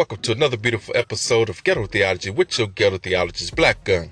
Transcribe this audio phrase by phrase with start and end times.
[0.00, 4.08] Welcome to another beautiful episode of Ghetto Theology with your ghetto theologist, Black Gun.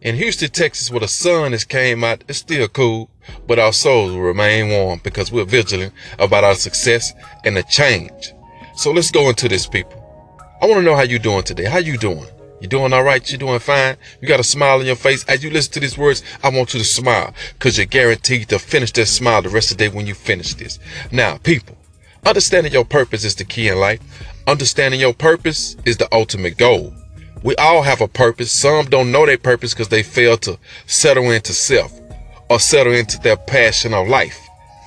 [0.00, 3.08] In Houston, Texas, where the sun has came out, it's still cool,
[3.46, 7.12] but our souls will remain warm because we're vigilant about our success
[7.44, 8.32] and the change.
[8.74, 10.02] So let's go into this, people.
[10.60, 11.66] I want to know how you doing today.
[11.66, 12.26] How you doing?
[12.60, 13.30] You doing all right?
[13.30, 13.98] You doing fine?
[14.20, 15.24] You got a smile on your face.
[15.28, 18.58] As you listen to these words, I want you to smile because you're guaranteed to
[18.58, 20.80] finish that smile the rest of the day when you finish this.
[21.12, 21.76] Now, people,
[22.26, 24.00] understanding your purpose is the key in life.
[24.48, 26.92] Understanding your purpose is the ultimate goal.
[27.44, 28.50] We all have a purpose.
[28.50, 31.92] Some don't know their purpose because they fail to settle into self
[32.50, 34.38] or settle into their passion of life.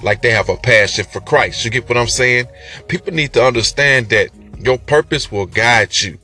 [0.04, 1.64] Like they have a passion for Christ.
[1.64, 2.48] You get what I'm saying?
[2.90, 4.30] People need to understand that
[4.60, 6.20] your purpose will guide you.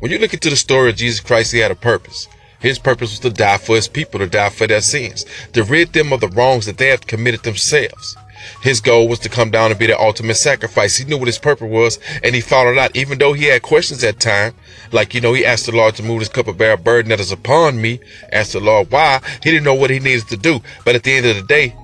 [0.00, 2.26] When you look into the story of Jesus Christ, he had a purpose.
[2.58, 5.92] His purpose was to die for his people, to die for their sins, to rid
[5.92, 8.16] them of the wrongs that they have committed themselves.
[8.62, 10.96] His goal was to come down and be the ultimate sacrifice.
[10.96, 14.02] He knew what his purpose was and he followed out, even though he had questions
[14.04, 14.54] at time.
[14.92, 17.20] Like, you know, he asked the Lord to move this cup of bear burden that
[17.20, 18.00] is upon me.
[18.32, 19.20] Asked the Lord why.
[19.42, 20.60] He didn't know what he needed to do.
[20.84, 21.74] But at the end of the day,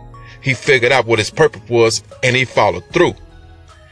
[0.43, 3.15] he figured out what his purpose was and he followed through.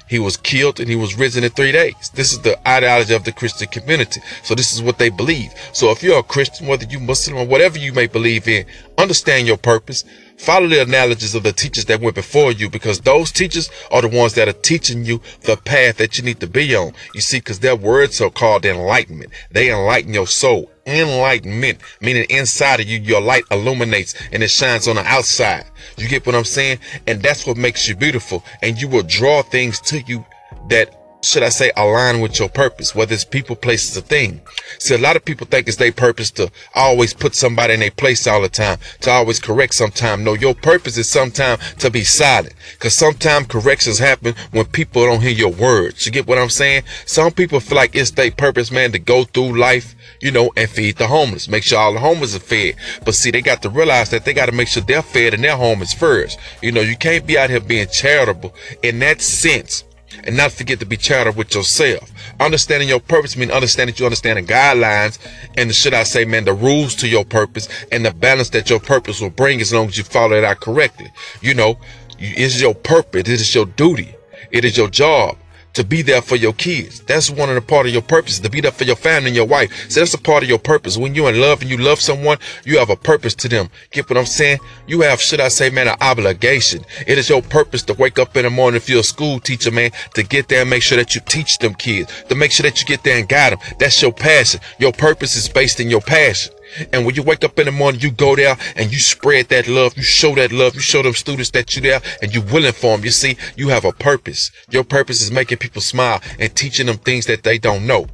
[0.09, 2.11] He was killed and he was risen in three days.
[2.15, 4.21] This is the ideology of the Christian community.
[4.43, 5.53] So this is what they believe.
[5.73, 8.67] So if you're a Christian, whether you Muslim or whatever you may believe in,
[8.99, 10.05] understand your purpose.
[10.39, 14.09] Follow the analogies of the teachers that went before you because those teachers are the
[14.09, 16.93] ones that are teaching you the path that you need to be on.
[17.15, 19.33] You see, because their words are called enlightenment.
[19.51, 20.71] They enlighten your soul.
[20.87, 25.65] Enlightenment, meaning inside of you, your light illuminates and it shines on the outside.
[25.97, 26.79] You get what I'm saying?
[27.07, 28.45] And that's what makes you beautiful.
[28.63, 30.25] And you will draw things to you
[30.69, 34.41] that should I say, align with your purpose, whether it's people, places, or thing.
[34.79, 37.91] See, a lot of people think it's their purpose to always put somebody in their
[37.91, 40.25] place all the time, to always correct sometime.
[40.25, 42.55] No, your purpose is sometime to be silent.
[42.79, 46.07] Cause sometimes corrections happen when people don't hear your words.
[46.07, 46.85] You get what I'm saying?
[47.07, 50.69] Some people feel like it's their purpose, man, to go through life, you know, and
[50.69, 51.49] feed the homeless.
[51.49, 52.77] Make sure all the homeless are fed.
[53.05, 55.43] But see, they got to realize that they got to make sure they're fed and
[55.43, 56.39] their home is first.
[56.63, 59.85] You know, you can't be out here being charitable in that sense
[60.25, 62.11] and not forget to be charitable with yourself.
[62.41, 65.19] Understanding your purpose means understanding you understand the guidelines
[65.57, 68.71] and the, should I say, man, the rules to your purpose and the balance that
[68.71, 71.11] your purpose will bring as long as you follow it out correctly.
[71.41, 71.79] You know,
[72.19, 73.21] it's your purpose.
[73.21, 74.15] It is your duty.
[74.51, 75.37] It is your job
[75.77, 77.01] to be there for your kids.
[77.03, 79.37] That's one of the part of your purpose, to be there for your family and
[79.37, 79.91] your wife.
[79.91, 80.97] So that's a part of your purpose.
[80.97, 83.69] When you're in love and you love someone, you have a purpose to them.
[83.91, 84.59] Get what I'm saying?
[84.87, 86.83] You have, should I say, man, an obligation.
[87.07, 89.71] It is your purpose to wake up in the morning if you're a school teacher,
[89.71, 92.65] man, to get there and make sure that you teach them kids, to make sure
[92.65, 93.59] that you get there and guide them.
[93.79, 94.61] That's your passion.
[94.79, 96.56] Your purpose is based in your passion.
[96.93, 99.69] And when you wake up in the morning, you go there and you spread that
[99.69, 99.97] love.
[99.97, 100.75] You show that love.
[100.75, 103.05] You show them students that you there and you willing for them.
[103.05, 104.51] You see, you have a purpose.
[104.71, 108.07] Your purpose is making people smile and teaching them things that they don't know.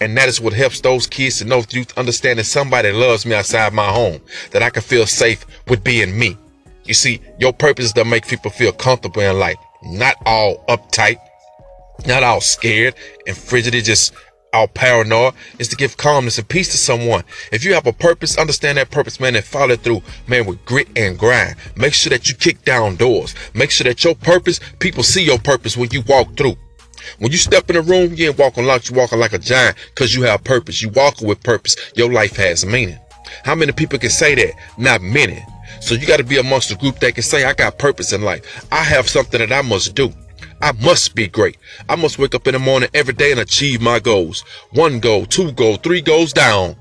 [0.00, 3.34] And that is what helps those kids and those youth understand that somebody loves me
[3.34, 4.20] outside my home,
[4.50, 6.36] that I can feel safe with being me.
[6.84, 11.18] You see, your purpose is to make people feel comfortable in life, not all uptight,
[12.06, 12.94] not all scared
[13.26, 14.14] and frigid, just
[14.52, 17.24] all paranoia is to give calmness and peace to someone.
[17.52, 20.64] If you have a purpose, understand that purpose, man, and follow it through, man, with
[20.64, 21.56] grit and grind.
[21.76, 23.34] Make sure that you kick down doors.
[23.54, 26.56] Make sure that your purpose, people see your purpose when you walk through.
[27.18, 29.76] When you step in a room, you ain't walking like you walking like a giant
[29.94, 30.82] because you have purpose.
[30.82, 31.76] You walking with purpose.
[31.94, 32.98] Your life has meaning.
[33.44, 34.54] How many people can say that?
[34.78, 35.44] Not many.
[35.80, 38.22] So you got to be amongst a group that can say, I got purpose in
[38.22, 38.66] life.
[38.72, 40.12] I have something that I must do.
[40.60, 41.56] I must be great.
[41.88, 44.44] I must wake up in the morning every day and achieve my goals.
[44.72, 46.76] One goal, two goals, three goals down.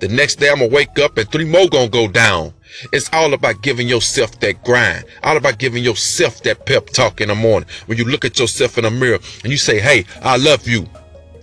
[0.00, 2.52] The next day I'm gonna wake up and three more gonna go down.
[2.92, 5.04] It's all about giving yourself that grind.
[5.22, 7.68] All about giving yourself that pep talk in the morning.
[7.86, 10.86] When you look at yourself in the mirror and you say, hey, I love you.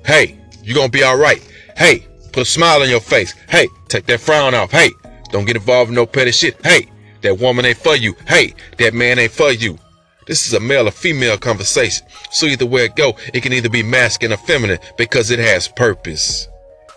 [0.05, 1.41] Hey, you're gonna be all right.
[1.75, 3.33] Hey, put a smile on your face.
[3.49, 4.71] Hey, take that frown off.
[4.71, 4.91] Hey,
[5.31, 6.63] don't get involved in no petty shit.
[6.63, 6.91] Hey,
[7.21, 8.15] that woman ain't for you.
[8.27, 9.79] Hey, that man ain't for you.
[10.25, 12.07] This is a male or female conversation.
[12.31, 15.67] So either way it go, it can either be masculine or feminine because it has
[15.67, 16.47] purpose.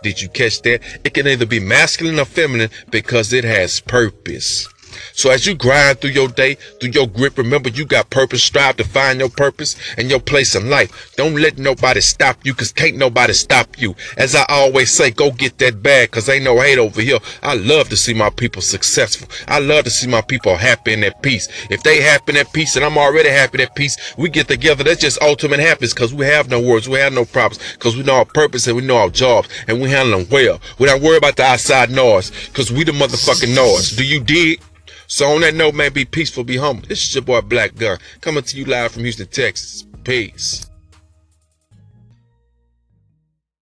[0.03, 0.81] Did you catch that?
[1.05, 4.69] It can either be masculine or feminine because it has purpose.
[5.13, 8.43] So as you grind through your day, through your grip, remember you got purpose.
[8.43, 11.15] Strive to find your purpose and your place in life.
[11.17, 13.95] Don't let nobody stop you cause can't nobody stop you.
[14.17, 17.19] As I always say, go get that bag cause ain't no hate over here.
[17.43, 19.29] I love to see my people successful.
[19.49, 21.49] I love to see my people happy and at peace.
[21.71, 24.49] If they happy in that peace and I'm already happy in that peace, we get
[24.49, 24.85] together.
[24.85, 26.89] That's just ultimate happiness cause we have no words.
[26.89, 29.81] We have no problems cause we know our purpose and we know our jobs and
[29.81, 30.61] we handle them well.
[30.79, 33.97] We don't worry about the outside noise cause we the motherfucking noise.
[33.97, 34.61] Do you dig?
[35.07, 36.89] So on that note, man, be peaceful, be humble.
[36.89, 39.85] This is your boy Black Gun coming to you live from Houston, Texas.
[40.05, 40.67] Peace.